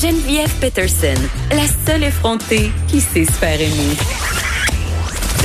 Geneviève 0.00 0.54
Peterson, 0.60 1.20
la 1.50 1.66
seule 1.84 2.04
effrontée 2.04 2.70
qui 2.86 3.00
sait 3.00 3.24
se 3.24 3.32
faire 3.32 3.60
aimer. 3.60 4.27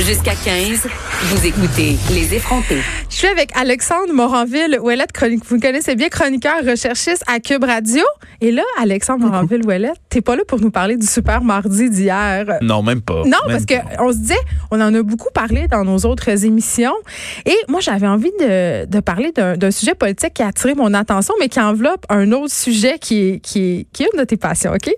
Jusqu'à 0.06 0.34
15, 0.34 0.86
vous 1.22 1.46
écoutez 1.46 1.96
Les 2.12 2.34
effrontés. 2.34 2.80
Je 3.08 3.14
suis 3.16 3.26
avec 3.26 3.56
Alexandre 3.56 4.12
Moranville, 4.12 4.78
Ouellette, 4.82 5.12
chronique. 5.12 5.44
Vous 5.48 5.56
me 5.56 5.60
connaissez 5.62 5.94
bien, 5.94 6.10
chroniqueur, 6.10 6.62
recherchiste 6.62 7.24
à 7.26 7.40
Cube 7.40 7.64
Radio. 7.64 8.02
Et 8.42 8.50
là, 8.50 8.62
Alexandre 8.78 9.24
Moranville, 9.24 9.64
Ouellette, 9.64 9.96
t'es 10.10 10.20
pas 10.20 10.36
là 10.36 10.42
pour 10.46 10.60
nous 10.60 10.70
parler 10.70 10.98
du 10.98 11.06
super 11.06 11.42
mardi 11.42 11.88
d'hier. 11.88 12.58
Non, 12.60 12.82
même 12.82 13.00
pas. 13.00 13.22
Non, 13.24 13.38
Même 13.46 13.56
parce 13.56 13.64
que 13.64 13.74
on 13.98 14.12
se 14.12 14.18
disait, 14.18 14.34
on 14.70 14.78
en 14.80 14.92
a 14.92 15.02
beaucoup 15.02 15.30
parlé 15.32 15.68
dans 15.68 15.84
nos 15.84 15.96
autres 16.00 16.44
émissions. 16.44 16.94
Et 17.46 17.56
moi, 17.68 17.80
j'avais 17.80 18.08
envie 18.08 18.32
de, 18.38 18.84
de 18.84 19.00
parler 19.00 19.32
d'un 19.32 19.70
sujet 19.70 19.94
politique 19.94 20.34
qui 20.34 20.42
a 20.42 20.48
attiré 20.48 20.74
mon 20.74 20.92
attention, 20.92 21.34
mais 21.40 21.48
qui 21.48 21.60
enveloppe 21.60 22.04
un 22.10 22.30
autre 22.32 22.52
sujet 22.52 22.98
qui 22.98 23.28
est, 23.30 23.38
qui 23.40 23.58
est, 23.60 23.86
qui 23.92 24.02
est 24.02 24.08
une 24.12 24.20
de 24.20 24.24
tes 24.24 24.36
passions, 24.36 24.72
OK? 24.72 24.92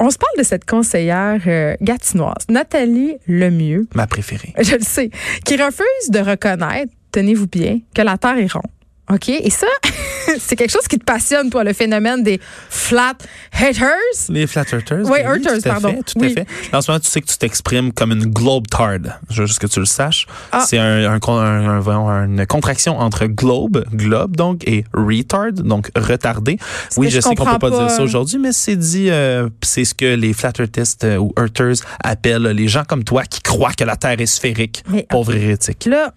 On 0.00 0.08
se 0.08 0.16
parle 0.16 0.38
de 0.38 0.42
cette 0.44 0.64
conseillère 0.64 1.40
euh, 1.46 1.74
gatinoise, 1.82 2.46
Nathalie 2.48 3.16
Lemieux. 3.26 3.86
Ma 3.94 4.06
préférée. 4.06 4.37
Je 4.58 4.76
le 4.76 4.82
sais. 4.82 5.10
Qui 5.44 5.56
refuse 5.56 6.10
de 6.10 6.18
reconnaître, 6.18 6.92
tenez-vous 7.12 7.46
bien, 7.46 7.80
que 7.94 8.02
la 8.02 8.18
Terre 8.18 8.38
est 8.38 8.52
ronde. 8.52 8.62
OK? 9.10 9.28
Et 9.28 9.50
ça, 9.50 9.66
c'est 10.40 10.56
quelque 10.56 10.70
chose 10.70 10.86
qui 10.88 10.98
te 10.98 11.04
passionne, 11.04 11.50
toi, 11.50 11.64
le 11.64 11.72
phénomène 11.72 12.22
des 12.22 12.40
flat 12.68 13.14
haters. 13.52 13.88
Les 14.28 14.46
flat 14.46 14.64
earthers. 14.72 15.04
Oui, 15.04 15.18
tout 15.42 15.48
à 15.48 15.60
pardon. 15.68 15.90
Fait, 15.90 16.02
tout 16.02 16.18
Oui. 16.20 16.32
à 16.36 16.44
fait. 16.44 16.76
En 16.76 16.80
ce 16.80 16.90
moment, 16.90 17.00
tu 17.00 17.08
sais 17.08 17.20
que 17.20 17.26
tu 17.26 17.38
t'exprimes 17.38 17.92
comme 17.92 18.12
une 18.12 18.26
globe 18.26 18.66
tard. 18.68 18.98
Je 19.30 19.42
veux 19.42 19.46
juste 19.46 19.58
que 19.58 19.66
tu 19.66 19.80
le 19.80 19.86
saches. 19.86 20.26
Ah. 20.52 20.64
C'est 20.66 20.78
un, 20.78 21.18
un, 21.20 22.24
une 22.24 22.46
contraction 22.46 22.98
entre 22.98 23.26
globe, 23.26 23.84
globe 23.92 24.36
donc, 24.36 24.66
et 24.66 24.84
retard, 24.94 25.52
donc 25.52 25.90
retardé. 25.96 26.58
Oui, 26.96 27.10
je, 27.10 27.20
sais 27.20 27.28
qu'on 27.30 27.34
peut 27.34 27.44
comprends 27.44 27.58
pas, 27.58 27.70
dire 27.70 27.90
ça 27.90 28.02
aujourd'hui, 28.02 28.38
mais 28.38 28.52
c'est 28.52 28.76
dit, 28.76 29.10
euh, 29.10 29.48
c'est 29.62 29.84
ce 29.84 29.94
que 29.94 30.14
les 30.14 30.32
flat 30.32 30.52
earthists 30.58 31.04
euh, 31.04 31.16
ou 31.16 31.32
earthers 31.38 31.76
appellent 32.02 32.42
les 32.42 32.68
gens 32.68 32.84
comme 32.84 33.04
toi 33.04 33.24
qui 33.24 33.40
croient 33.40 33.72
que 33.72 33.84
la 33.84 33.96
Terre 33.96 34.20
est 34.20 34.26
sphérique. 34.26 34.82
Mais- 34.88 35.06
Pauvre 35.08 35.34
hérétique. 35.34 35.86
Là, 35.86 36.12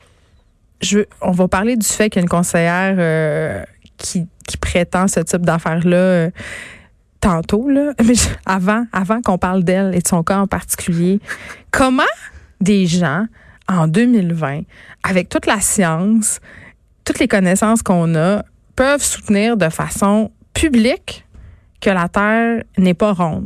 je, 0.82 1.00
on 1.22 1.32
va 1.32 1.48
parler 1.48 1.76
du 1.76 1.86
fait 1.86 2.10
qu'il 2.10 2.20
y 2.20 2.22
a 2.22 2.24
une 2.24 2.30
conseillère 2.30 2.96
euh, 2.98 3.64
qui, 4.02 4.28
prétend 4.60 5.08
ce 5.08 5.22
type 5.22 5.42
d'affaires-là 5.42 5.98
euh, 5.98 6.32
tantôt, 7.20 7.70
là. 7.70 7.94
Mais 8.06 8.14
avant, 8.46 8.86
avant 8.92 9.22
qu'on 9.22 9.38
parle 9.38 9.64
d'elle 9.64 9.96
et 9.96 10.02
de 10.02 10.08
son 10.08 10.24
cas 10.24 10.40
en 10.40 10.48
particulier, 10.48 11.20
comment 11.72 12.04
des 12.60 12.86
gens, 12.86 13.26
en 13.68 13.88
2020, 13.88 14.62
avec 15.04 15.30
toute 15.30 15.46
la 15.46 15.62
science, 15.62 16.40
toutes 17.06 17.20
les 17.20 17.28
connaissances 17.28 17.82
qu'on 17.82 18.16
a, 18.16 18.44
peuvent 18.76 19.04
soutenir 19.04 19.58
de 19.58 19.70
façon 19.70 20.32
publique 20.54 21.26
que 21.82 21.90
la 21.90 22.08
Terre 22.08 22.64
n'est 22.78 22.94
pas 22.94 23.12
ronde? 23.14 23.46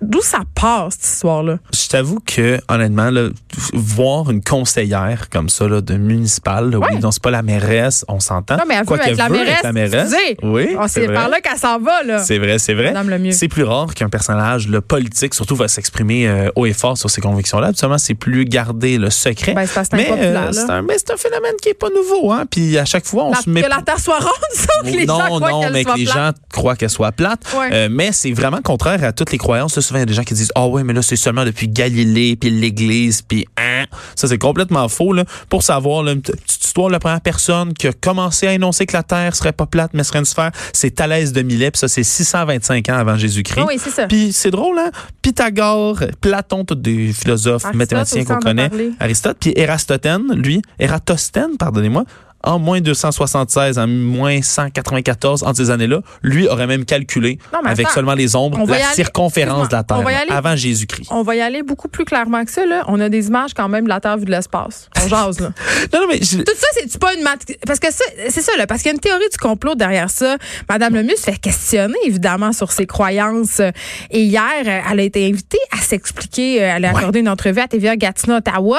D'où 0.00 0.20
ça 0.20 0.40
part, 0.54 0.88
cette 0.90 1.04
histoire-là? 1.04 1.58
Je 1.72 1.88
t'avoue 1.88 2.18
que, 2.26 2.60
honnêtement, 2.68 3.10
là, 3.10 3.28
voir 3.72 4.30
une 4.30 4.42
conseillère 4.42 5.28
comme 5.30 5.48
ça, 5.48 5.68
là, 5.68 5.80
de 5.80 5.94
municipale, 5.94 6.74
oui, 6.76 6.98
non, 7.00 7.10
c'est 7.12 7.22
pas 7.22 7.30
la 7.30 7.42
mairesse, 7.42 8.04
on 8.08 8.20
s'entend. 8.20 8.56
Non, 8.56 8.64
mais 8.66 8.74
elle 8.74 8.84
Quoi 8.84 8.96
veut 8.96 9.04
être 9.04 9.16
la 9.16 9.28
mairesse. 9.28 9.54
être 9.58 9.62
la 9.62 9.72
mairesse. 9.72 10.12
excusez. 10.12 10.36
Oui, 10.42 10.76
Oh, 10.78 10.84
c'est 10.88 11.06
par 11.08 11.28
là 11.28 11.40
qu'elle 11.40 11.58
s'en 11.58 11.78
va, 11.78 12.02
là. 12.02 12.18
C'est 12.18 12.38
vrai, 12.38 12.58
c'est 12.58 12.74
vrai. 12.74 12.92
C'est 13.32 13.48
plus 13.48 13.62
rare 13.64 13.94
qu'un 13.94 14.08
personnage 14.08 14.68
le 14.68 14.80
politique, 14.80 15.34
surtout, 15.34 15.54
va 15.56 15.68
s'exprimer 15.68 16.26
euh, 16.28 16.50
haut 16.56 16.66
et 16.66 16.72
fort 16.72 16.98
sur 16.98 17.10
ses 17.10 17.20
convictions-là. 17.20 17.68
Habituellement, 17.68 17.98
c'est 17.98 18.14
plus 18.14 18.44
garder 18.44 18.98
le 18.98 19.10
secret. 19.10 19.54
Ben, 19.54 19.66
c'est 19.66 19.84
c'est 19.84 19.96
mais 19.96 20.96
c'est 20.98 21.10
un, 21.12 21.16
phénomène 21.16 21.54
qui 21.60 21.68
est 21.70 21.74
pas 21.74 21.88
nouveau. 21.90 22.32
Hein? 22.32 22.44
Puis 22.50 22.76
à 22.78 22.84
chaque 22.84 23.06
fois, 23.06 23.24
on 23.24 23.30
La- 23.32 23.40
se 23.40 23.50
met... 23.50 23.62
que 23.62 23.68
la 23.68 23.82
Terre 23.82 24.00
soit 24.00 24.18
ronde, 24.18 24.32
ça, 24.54 24.66
que 24.82 24.86
les 24.88 25.06
non, 25.06 25.18
gens 25.18 25.40
non, 25.40 25.70
mais 25.70 25.84
que 25.84 25.96
les 25.96 26.04
plate? 26.04 26.16
gens 26.16 26.30
croient 26.50 26.76
qu'elle 26.76 26.90
soit 26.90 27.12
plate. 27.12 27.40
Ouais. 27.54 27.70
Euh, 27.72 27.88
mais 27.90 28.12
c'est 28.12 28.32
vraiment 28.32 28.60
contraire 28.62 29.02
à 29.04 29.12
toutes 29.12 29.32
les 29.32 29.38
croyances. 29.38 29.76
Là, 29.76 29.82
souvent, 29.82 29.98
il 29.98 30.02
y 30.02 30.04
a 30.04 30.06
des 30.06 30.14
gens 30.14 30.24
qui 30.24 30.34
disent 30.34 30.52
Ah 30.54 30.66
ouais, 30.66 30.84
mais 30.84 30.92
là, 30.92 31.02
c'est 31.02 31.16
seulement 31.16 31.44
depuis 31.44 31.68
Galilée, 31.68 32.36
puis 32.36 32.50
l'Église, 32.50 33.22
puis 33.22 33.46
hein? 33.56 33.84
Ça, 34.14 34.28
c'est 34.28 34.38
complètement 34.38 34.88
faux. 34.88 35.12
Là. 35.12 35.24
Pour 35.48 35.62
savoir, 35.62 36.02
là, 36.02 36.12
une 36.12 36.22
petite 36.22 36.64
histoire, 36.64 36.88
la 36.88 36.98
première 36.98 37.20
personne 37.20 37.74
qui 37.74 37.88
a 37.88 37.92
commencé 37.92 38.46
à 38.46 38.54
énoncer 38.54 38.86
que 38.86 38.94
la 38.94 39.02
Terre 39.02 39.34
serait 39.34 39.52
pas 39.52 39.66
plate, 39.66 39.90
mais 39.94 40.04
serait 40.04 40.20
une 40.20 40.24
sphère, 40.24 40.50
c'est 40.72 40.90
Thalès 40.90 41.32
de 41.32 41.42
Milet, 41.42 41.70
puis 41.70 41.78
ça, 41.78 41.88
c'est 41.88 42.02
625 42.02 42.88
ans 42.88 42.94
avant 42.94 43.16
Jésus-Christ. 43.16 43.60
Ah 43.62 43.66
oui, 43.68 43.74
c'est 43.78 43.90
ça. 43.90 44.06
Puis 44.06 44.32
c'est 44.32 44.50
drôle, 44.50 44.78
hein? 44.78 44.90
Pythagore, 45.20 46.00
Platon, 46.20 46.64
tous 46.64 46.74
des 46.74 47.12
philosophes, 47.12 47.64
Aristote 47.64 47.78
mathématiciens 47.78 48.24
qu'on 48.24 48.40
connaît. 48.40 48.70
Aristote, 49.00 49.36
puis 49.40 49.52
Érastostène, 49.56 50.32
lui, 50.34 50.62
Ératosthène, 50.78 51.56
pardonnez-moi, 51.58 52.04
en 52.44 52.58
moins 52.58 52.80
276, 52.80 53.78
en 53.78 53.86
moins 53.86 54.40
194, 54.42 55.42
entre 55.42 55.56
ces 55.56 55.70
années-là, 55.70 56.00
lui 56.22 56.48
aurait 56.48 56.66
même 56.66 56.84
calculé, 56.84 57.38
Non, 57.52 57.60
avec 57.64 57.86
attends. 57.86 57.94
seulement 57.94 58.14
les 58.14 58.34
ombres, 58.36 58.58
la 58.66 58.74
aller- 58.74 58.84
circonférence 58.94 59.68
de 59.68 59.74
la 59.76 59.82
Terre, 59.84 59.98
aller- 59.98 60.30
avant 60.30 60.56
Jésus-Christ. 60.56 61.08
On 61.10 61.22
va 61.22 61.36
y 61.36 61.40
aller 61.40 61.62
beaucoup 61.62 61.88
plus 61.88 62.04
clairement 62.04 62.44
que 62.44 62.50
ça, 62.50 62.66
là. 62.66 62.84
On 62.88 63.00
a 63.00 63.08
des 63.08 63.26
images 63.28 63.54
quand 63.54 63.68
même 63.68 63.84
de 63.84 63.88
la 63.88 64.00
Terre 64.00 64.16
vue 64.18 64.24
de 64.24 64.30
l'espace. 64.30 64.88
On 65.04 65.08
jase, 65.08 65.40
là. 65.40 65.50
Non, 65.92 66.00
non, 66.02 66.06
mais 66.08 66.18
je- 66.22 66.38
Tout 66.38 66.52
ça, 66.56 66.66
c'est 66.74 66.98
pas 66.98 67.14
une 67.14 67.22
mat- 67.22 67.44
parce 67.66 67.78
que 67.78 67.92
ça, 67.92 68.04
c'est 68.28 68.40
ça 68.40 68.52
là, 68.56 68.66
parce 68.66 68.82
qu'il 68.82 68.88
y 68.88 68.92
a 68.92 68.94
une 68.94 69.00
théorie 69.00 69.28
du 69.30 69.38
complot 69.38 69.74
derrière 69.74 70.10
ça. 70.10 70.36
Madame 70.68 70.94
Lemieux 70.94 71.16
se 71.16 71.22
fait 71.22 71.38
questionner 71.38 71.98
évidemment 72.04 72.52
sur 72.52 72.72
ses 72.72 72.86
croyances. 72.86 73.60
Et 74.10 74.22
hier, 74.22 74.44
elle 74.90 75.00
a 75.00 75.02
été 75.02 75.26
invitée 75.28 75.58
à 75.70 75.80
s'expliquer. 75.82 76.62
euh, 76.62 76.72
Elle 76.76 76.84
a 76.86 76.92
Ouais. 76.92 76.96
accordé 76.98 77.20
une 77.20 77.28
entrevue 77.28 77.60
à 77.60 77.68
TVA 77.68 77.96
Gatineau, 77.96 78.36
Ottawa, 78.36 78.78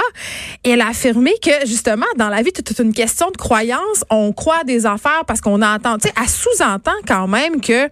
et 0.63 0.71
elle 0.71 0.81
a 0.81 0.87
affirmé 0.89 1.31
que 1.41 1.65
justement 1.67 2.05
dans 2.17 2.29
la 2.29 2.41
vie, 2.41 2.51
c'est 2.55 2.61
toute 2.63 2.79
une 2.79 2.93
question 2.93 3.29
de 3.31 3.37
croyance. 3.37 3.52
On 4.09 4.33
croit 4.33 4.63
des 4.63 4.85
affaires 4.85 5.23
parce 5.25 5.41
qu'on 5.41 5.61
entend. 5.61 5.97
Tu 5.97 6.07
sais, 6.07 6.13
elle 6.19 6.29
sous-entend 6.29 6.91
quand 7.07 7.27
même 7.27 7.61
que 7.61 7.89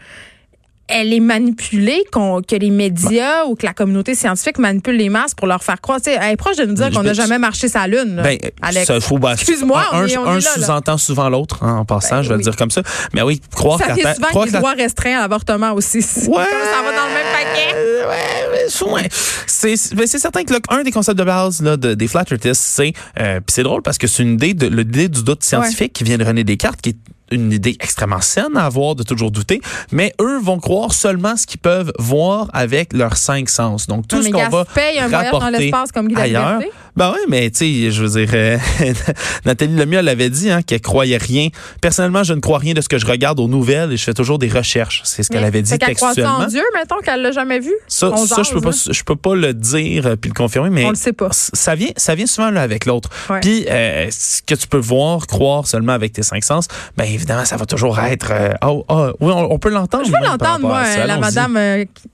elle 0.91 1.13
est 1.13 1.19
manipulée, 1.19 2.03
qu'on- 2.12 2.41
que 2.41 2.56
les 2.56 2.69
médias 2.69 3.46
ou 3.46 3.56
que 3.56 3.66
la 3.66 3.74
communauté 3.74 4.16
scientifique 4.16 4.57
manipule 4.59 4.96
les 4.97 5.09
masses 5.09 5.34
pour 5.34 5.47
leur 5.47 5.63
faire 5.63 5.79
croire. 5.81 6.00
Elle 6.06 6.34
est 6.34 6.35
proche 6.38 6.57
de 6.57 6.66
nous 6.66 6.74
dire 6.74 6.90
qu'on 6.91 7.03
n'a 7.03 7.09
peux- 7.09 7.16
jamais 7.16 7.38
marché 7.40 7.68
sa 7.68 7.88
lune. 7.88 8.19
Ben, 8.24 8.38
Alex. 8.62 8.88
ça, 8.88 9.00
faut, 9.00 9.18
ben, 9.18 9.34
Excuse-moi, 9.34 9.84
un, 9.91 10.06
on 10.18 10.28
un 10.28 10.40
sous-entend 10.41 10.97
souvent 10.97 11.29
l'autre, 11.29 11.63
hein, 11.63 11.78
en 11.78 11.85
passant, 11.85 12.18
Ben 12.18 12.22
je 12.24 12.29
vais 12.29 12.35
oui. 12.35 12.40
le 12.40 12.44
dire 12.44 12.56
comme 12.56 12.72
ça. 12.72 12.81
Mais 13.13 13.22
oui, 13.22 13.41
croire 13.56 13.79
Ça 13.79 13.96
fait 13.96 14.16
souvent 14.16 14.28
croire 14.28 14.44
que 14.46 14.50
les 14.50 14.53
la- 14.53 14.59
droits 14.59 14.74
restreints 14.74 15.18
à 15.18 15.22
l'avortement 15.22 15.72
aussi. 15.74 15.97
Ouais. 16.00 16.03
ça 16.44 16.81
va 16.84 16.91
dans 16.91 17.08
le 17.08 17.13
même 17.13 17.31
paquet. 17.34 17.75
Euh, 17.75 18.08
ouais, 18.09 18.91
ouais. 18.94 19.09
C'est 19.47 19.96
ben, 19.96 20.08
certain 20.08 20.44
que 20.44 20.53
là, 20.53 20.59
un 20.69 20.84
des 20.84 20.91
concepts 20.91 21.18
de 21.18 21.23
base 21.23 21.62
là, 21.62 21.78
de- 21.78 21.94
des 21.94 22.08
flat 22.08 22.25
c'est 22.53 22.94
euh, 23.19 23.40
puis 23.40 23.46
c'est 23.53 23.63
drôle 23.63 23.81
parce 23.81 23.97
que 23.97 24.08
c'est 24.08 24.23
une 24.23 24.34
idée 24.34 24.53
de 24.53 24.68
l'idée 24.68 25.08
du 25.09 25.23
doute 25.23 25.44
scientifique 25.44 25.94
qui 25.94 26.03
vient 26.03 26.18
de 26.18 26.23
René 26.23 26.44
Descartes, 26.44 26.81
qui 26.81 26.90
est 26.91 26.96
une 27.31 27.52
idée 27.52 27.75
extrêmement 27.80 28.22
saine 28.22 28.56
à 28.56 28.66
avoir 28.66 28.96
de 28.96 29.03
toujours 29.03 29.31
douter, 29.31 29.62
mais 29.92 30.14
eux 30.22 30.40
vont 30.40 30.59
croire 30.59 30.94
seulement 30.94 31.36
ce 31.36 31.46
qu'ils 31.46 31.59
peuvent 31.59 31.92
voir 31.97 32.50
avec 32.53 32.94
leurs 32.94 33.18
cinq 33.18 33.50
sens. 33.50 33.88
Donc 33.88 34.08
tout 34.08 34.18
Non, 34.18 34.24
ce 34.24 34.30
qu'on 34.30 34.50
va 34.50 34.64
Gaspé, 34.64 35.00
un 35.00 35.08
voyage 35.08 35.12
dans 35.12 35.18
rapporter 35.40 35.58
l'espace 35.59 35.91
comme 35.91 36.09
ailleurs. 36.16 36.59
Ben 36.96 37.12
oui, 37.13 37.19
mais 37.29 37.50
tu 37.52 37.57
sais, 37.85 37.91
je 37.91 38.03
veux 38.03 38.19
dire, 38.25 38.29
euh, 38.34 38.57
Nathalie 39.46 39.75
Lemieux 39.75 40.02
l'avait 40.02 40.29
dit 40.29 40.50
hein, 40.50 40.62
qu'elle 40.62 40.81
croyait 40.81 41.18
rien. 41.18 41.47
Personnellement, 41.81 42.24
je 42.24 42.34
ne 42.34 42.40
crois 42.40 42.57
rien 42.57 42.74
de 42.74 42.81
ce 42.81 42.90
que 42.90 42.97
je 42.97 43.06
regarde 43.06 43.40
aux 43.40 43.47
nouvelles 43.47 43.91
et 43.94 43.97
je 43.97 44.03
fais 44.03 44.13
toujours 44.13 44.40
des 44.40 44.50
recherches. 44.50 45.02
C'est 45.06 45.24
ce 45.24 45.29
qu'elle 45.29 45.44
avait 45.46 45.62
dit 45.62 45.78
textuellement. 45.78 46.40
en 46.40 46.47
Dieu, 46.47 46.64
mettons 46.73 46.97
qu'elle 47.03 47.22
l'a 47.22 47.32
jamais 47.32 47.59
vu? 47.59 47.72
Ça, 47.88 48.11
je 48.43 48.52
peux 48.53 48.61
pas, 48.61 48.70
hein? 48.70 48.91
je 48.91 49.03
peux 49.03 49.16
pas 49.16 49.35
le 49.35 49.53
dire 49.53 50.08
euh, 50.08 50.16
puis 50.16 50.29
le 50.29 50.34
confirmer, 50.35 50.70
mais 50.70 50.85
On 50.85 50.90
le 50.90 50.96
sait 50.96 51.14
pas. 51.14 51.29
ça 51.32 51.76
vient, 51.76 51.91
ça 51.96 52.16
vient 52.16 52.26
souvent 52.26 52.49
l'un 52.49 52.61
avec 52.61 52.85
l'autre. 52.85 53.09
Ouais. 53.29 53.40
Puis 53.40 53.66
euh, 53.70 54.08
ce 54.11 54.41
que 54.41 54.55
tu 54.55 54.67
peux 54.67 54.78
voir, 54.79 55.28
croire 55.28 55.67
seulement 55.67 55.94
avec 55.94 56.11
tes 56.14 56.23
cinq 56.23 56.44
sens, 56.44 56.67
ben 56.97 57.05
évidemment, 57.05 57.46
ça 57.46 57.55
va 57.58 57.66
toujours 57.66 57.99
être. 57.99 58.32
euh, 58.32 58.53
oh, 58.66 58.84
oh, 58.90 59.11
oui, 59.22 59.32
on, 59.34 59.52
on 59.53 59.59
peut 59.59 59.70
l'entendre. 59.70 60.03
Je 60.05 60.11
veux 60.11 60.17
par 60.20 60.32
l'entendre, 60.32 60.67
moi, 60.67 60.85
ça. 60.85 61.05
la 61.05 61.17
madame. 61.17 61.55
euh, 61.58 61.85
qui- 61.85 62.09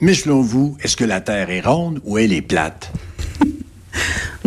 Mais 0.00 0.14
selon 0.14 0.40
vous, 0.42 0.76
est-ce 0.82 0.96
que 0.96 1.04
la 1.04 1.20
Terre 1.20 1.50
est 1.50 1.60
ronde 1.60 2.00
ou 2.04 2.18
elle 2.18 2.32
est 2.32 2.42
plate? 2.42 2.92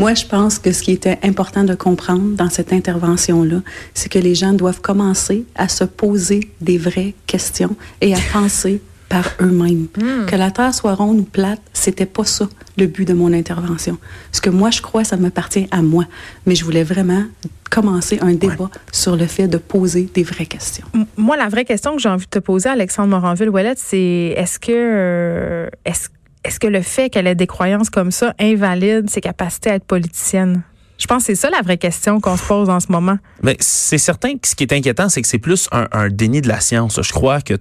Moi, 0.02 0.14
je 0.16 0.26
pense 0.26 0.58
que 0.60 0.72
ce 0.72 0.82
qui 0.82 0.92
était 0.92 1.20
important 1.24 1.64
de 1.64 1.76
comprendre 1.76 2.36
dans 2.36 2.50
cette 2.50 2.74
intervention-là, 2.74 3.62
c'est 3.94 4.10
que 4.12 4.20
les 4.20 4.34
gens 4.36 4.54
doivent 4.54 4.82
commencer 4.82 5.46
à 5.56 5.68
se 5.68 5.84
poser 5.84 6.50
des 6.60 6.78
vraies 6.78 7.14
questions 7.28 7.76
et 8.02 8.14
à 8.14 8.18
penser 8.34 8.82
par 9.10 9.26
eux-mêmes. 9.42 9.88
Hmm. 10.00 10.26
Que 10.26 10.36
la 10.38 10.52
Terre 10.52 10.74
soit 10.74 10.96
ronde 10.96 11.20
ou 11.20 11.24
plate, 11.24 11.62
c'était 11.74 12.06
pas 12.06 12.24
ça 12.26 12.48
le 12.78 12.88
but 12.88 13.06
de 13.08 13.14
mon 13.14 13.32
intervention. 13.34 13.98
Ce 14.32 14.40
que 14.42 14.50
moi 14.50 14.72
je 14.72 14.82
crois, 14.82 15.04
ça 15.04 15.18
m'appartient 15.18 15.68
à 15.70 15.82
moi. 15.82 16.06
Mais 16.46 16.56
je 16.56 16.64
voulais 16.66 16.84
vraiment 16.84 17.24
commencer 17.70 18.18
un 18.22 18.34
débat 18.34 18.70
sur 18.92 19.16
le 19.18 19.28
fait 19.28 19.48
de 19.50 19.58
poser 19.58 20.10
des 20.14 20.24
vraies 20.24 20.46
questions. 20.46 20.86
M- 20.96 21.06
Moi, 21.18 21.36
la 21.38 21.48
vraie 21.50 21.66
question 21.66 21.96
que 21.96 22.02
j'ai 22.02 22.10
envie 22.10 22.26
de 22.26 22.30
te 22.30 22.40
poser, 22.40 22.70
Alexandre 22.70 23.10
Moranville-Ouellette, 23.10 23.80
c'est 23.80 24.34
est-ce 24.38 24.60
que, 24.60 24.72
euh, 24.74 25.68
est-ce, 25.86 26.08
est-ce 26.44 26.60
que 26.60 26.68
le 26.68 26.82
fait 26.82 27.10
qu'elle 27.10 27.28
ait 27.28 27.36
des 27.36 27.48
croyances 27.48 27.90
comme 27.90 28.12
ça 28.12 28.34
invalide 28.40 29.10
ses 29.10 29.22
capacités 29.22 29.70
à 29.70 29.76
être 29.76 29.86
politicienne? 29.86 30.64
Je 30.98 31.08
pense 31.08 31.24
que 31.24 31.28
c'est 31.28 31.36
ça 31.36 31.50
la 31.50 31.62
vraie 31.62 31.78
question 31.78 32.20
qu'on 32.20 32.38
se 32.38 32.44
pose 32.44 32.70
en 32.70 32.80
ce 32.80 32.92
moment. 32.92 33.18
Mais 33.42 33.58
c'est 33.60 33.98
certain 33.98 34.38
que 34.38 34.48
ce 34.48 34.56
qui 34.56 34.64
est 34.64 34.74
inquiétant, 34.74 35.10
c'est 35.10 35.22
que 35.22 35.28
c'est 35.28 35.40
plus 35.40 35.68
un, 35.72 35.88
un 35.92 36.10
déni 36.10 36.42
de 36.42 36.48
la 36.48 36.60
science. 36.60 37.00
Je 37.02 37.12
crois 37.12 37.42
que 37.42 37.56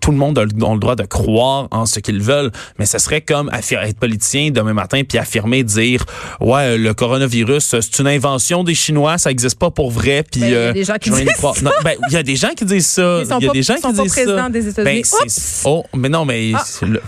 tout 0.00 0.10
le 0.10 0.16
monde 0.16 0.38
a 0.38 0.44
le, 0.44 0.50
a 0.64 0.72
le 0.72 0.78
droit 0.78 0.96
de 0.96 1.04
croire 1.04 1.68
en 1.70 1.86
ce 1.86 2.00
qu'ils 2.00 2.20
veulent, 2.22 2.50
mais 2.78 2.86
ce 2.86 2.98
serait 2.98 3.20
comme 3.20 3.50
être 3.52 3.98
politicien 3.98 4.50
demain 4.50 4.72
matin 4.74 5.02
puis 5.08 5.18
affirmer, 5.18 5.62
dire 5.64 6.04
ouais 6.40 6.76
le 6.78 6.94
coronavirus 6.94 7.76
c'est 7.80 7.98
une 7.98 8.06
invention 8.08 8.64
des 8.64 8.74
Chinois, 8.74 9.18
ça 9.18 9.30
existe 9.30 9.58
pas 9.58 9.70
pour 9.70 9.90
vrai. 9.90 10.24
Puis 10.30 10.40
Ben, 10.40 10.46
il 10.46 10.52
y 10.52 10.54
a 10.54 10.58
euh, 10.58 10.72
des 10.72 10.84
gens 10.84 10.94
qui 11.00 11.10
disent 11.10 11.32
croire. 11.34 11.54
Non, 11.62 11.70
ben, 11.84 11.94
y 12.10 12.16
a 12.16 12.22
des 12.22 12.36
gens 12.36 12.50
qui 12.56 12.64
disent 12.64 12.86
ça. 12.86 13.20
Il 13.22 13.28
y 13.28 13.32
a 13.32 13.38
pas- 13.48 13.52
des 13.52 13.62
gens 13.62 13.74
qui 13.76 13.92
disent 13.92 14.12
ça. 14.14 14.48
des 14.50 14.68
États-Unis. 14.68 15.02
Ben, 15.24 15.28
oh, 15.64 15.84
mais 15.96 16.08
non, 16.08 16.24
mais 16.24 16.52
Ah. 16.54 16.64
le- 16.82 17.02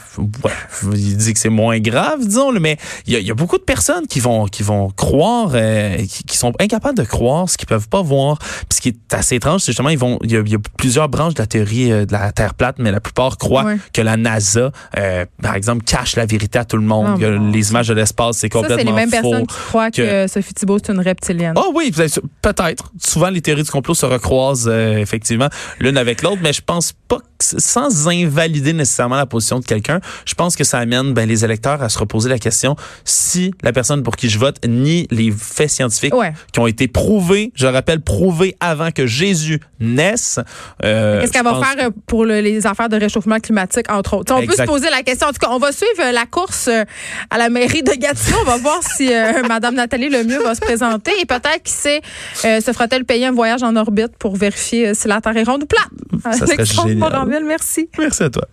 ouais, 0.44 0.52
il 0.94 1.16
dit 1.16 1.32
que 1.32 1.38
c'est 1.38 1.48
moins 1.48 1.78
grave, 1.80 2.20
disons. 2.26 2.52
Mais 2.52 2.76
il 3.06 3.12
y, 3.12 3.16
a, 3.16 3.18
il 3.20 3.26
y 3.26 3.30
a 3.30 3.34
beaucoup 3.34 3.58
de 3.58 3.62
personnes 3.62 4.06
qui 4.06 4.20
vont 4.20 4.46
qui 4.46 4.62
vont 4.62 4.90
croire, 4.90 5.50
euh, 5.54 5.96
qui, 5.98 6.24
qui 6.24 6.36
sont 6.36 6.52
incapables 6.60 6.96
de 6.98 7.04
croire 7.04 7.48
ce 7.48 7.56
qu'ils 7.56 7.68
peuvent 7.68 7.88
pas 7.88 8.02
voir. 8.02 8.38
Puis 8.38 8.76
ce 8.76 8.80
qui 8.80 8.88
est 8.90 9.14
assez 9.14 9.36
étrange, 9.36 9.60
c'est 9.62 9.72
justement 9.72 9.88
ils 9.90 9.98
vont. 9.98 10.18
Il 10.22 10.32
y, 10.32 10.36
a, 10.36 10.40
il 10.40 10.50
y 10.52 10.54
a 10.54 10.58
plusieurs 10.76 11.08
branches 11.08 11.34
de 11.34 11.40
la 11.40 11.46
théorie 11.46 11.90
euh, 11.92 12.04
de 12.06 12.12
la 12.12 12.32
Terre 12.32 12.54
plate, 12.62 12.76
mais 12.78 12.92
la 12.92 13.00
plupart 13.00 13.38
croient 13.38 13.64
Ouais. 13.64 13.76
que 13.92 14.02
la 14.02 14.16
NASA, 14.16 14.70
euh, 14.98 15.24
par 15.42 15.56
exemple, 15.56 15.82
cache 15.84 16.14
la 16.14 16.26
vérité 16.26 16.58
à 16.60 16.64
tout 16.64 16.76
le 16.76 16.84
monde. 16.84 17.14
Oh, 17.16 17.18
que 17.18 17.26
mon 17.36 17.50
les 17.50 17.70
images 17.70 17.88
de 17.88 17.94
l'espace, 17.94 18.36
c'est 18.38 18.48
complètement 18.48 18.76
c'est 18.78 18.84
les 18.84 18.92
mêmes 18.92 19.10
faux. 19.10 19.20
personnes 19.30 19.46
qui 19.48 19.54
croient 19.68 19.90
que, 19.90 20.24
que- 20.26 20.30
Sophie 20.30 20.54
Thibault, 20.54 20.78
c'est 20.84 20.92
une 20.92 21.00
reptilienne. 21.00 21.54
Oh 21.56 21.72
oui, 21.74 21.92
peut-être-. 22.40 22.92
Souvent, 23.04 23.30
les 23.30 23.40
théories 23.40 23.64
du 23.64 23.70
complot 23.70 23.94
se 23.94 24.06
recroisent 24.06 24.68
euh, 24.72 24.96
effectivement 24.98 25.48
l'une 25.80 25.96
avec 25.98 26.22
l'autre, 26.22 26.38
mais 26.42 26.52
je 26.52 26.62
pense 26.64 26.92
pas 27.08 27.18
que, 27.18 27.24
sans 27.58 28.08
invalider 28.08 28.72
nécessairement 28.72 29.16
la 29.16 29.26
position 29.26 29.58
de 29.58 29.64
quelqu'un, 29.64 30.00
je 30.24 30.34
pense 30.34 30.54
que 30.54 30.62
ça 30.64 30.78
amène 30.78 31.12
ben, 31.14 31.28
les 31.28 31.44
électeurs 31.44 31.82
à 31.82 31.88
se 31.88 31.98
reposer 31.98 32.28
la 32.28 32.38
question 32.38 32.76
si 33.04 33.52
la 33.62 33.72
personne 33.72 34.02
pour 34.04 34.14
qui 34.16 34.28
je 34.28 34.38
vote 34.38 34.58
nie 34.66 35.06
les 35.10 35.32
faits 35.32 35.70
scientifiques 35.70 36.14
Ouais. 36.14 36.32
qui 36.52 36.60
ont 36.60 36.66
été 36.68 36.86
prouvés, 36.86 37.50
je 37.56 37.66
rappelle, 37.66 38.00
prouvés 38.00 38.54
avant 38.60 38.90
que 38.92 39.06
Jésus 39.06 39.60
naisse. 39.80 40.38
Euh, 40.84 41.20
Qu'est-ce 41.20 41.32
qu'elle 41.32 41.42
va 41.44 41.60
faire 41.60 41.86
euh, 41.86 41.90
pour 42.06 42.24
le- 42.24 42.40
les 42.40 42.51
affaires 42.66 42.88
de 42.88 42.96
réchauffement 42.96 43.38
climatique, 43.38 43.90
entre 43.90 44.14
autres? 44.14 44.34
On 44.34 44.46
peut 44.46 44.54
se 44.54 44.62
poser 44.62 44.90
la 44.90 45.02
question. 45.02 45.28
En 45.28 45.32
tout 45.32 45.38
cas, 45.38 45.48
on 45.50 45.58
va 45.58 45.72
suivre 45.72 46.00
euh, 46.00 46.12
la 46.12 46.26
course 46.26 46.68
euh, 46.68 46.84
à 47.30 47.38
la 47.38 47.48
mairie 47.48 47.82
de 47.82 47.92
Gatineau. 47.92 48.38
On 48.42 48.44
va 48.44 48.56
voir 48.56 48.80
si 48.96 49.12
euh, 49.12 49.42
Mme 49.46 49.74
Nathalie 49.74 50.08
Lemieux 50.08 50.42
va 50.42 50.54
se 50.54 50.60
présenter. 50.60 51.12
Et 51.20 51.26
peut-être, 51.26 51.62
qui 51.62 51.72
sait, 51.72 52.00
euh, 52.44 52.60
se 52.60 52.72
fera-t-elle 52.72 53.04
payer 53.04 53.26
un 53.26 53.32
voyage 53.32 53.62
en 53.62 53.76
orbite 53.76 54.16
pour 54.18 54.36
vérifier 54.36 54.94
si 54.94 55.08
la 55.08 55.20
Terre 55.20 55.36
est 55.36 55.44
ronde 55.44 55.64
ou 55.64 55.66
plate? 55.66 56.36
Ça 56.38 56.46
serait 56.46 56.64
génial. 56.64 57.44
Merci. 57.44 57.88
Merci 57.98 58.22
à 58.24 58.30
toi. 58.30 58.46